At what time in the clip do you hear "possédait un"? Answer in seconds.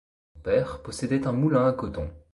0.81-1.31